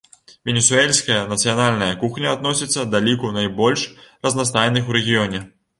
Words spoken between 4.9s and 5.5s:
у рэгіёне.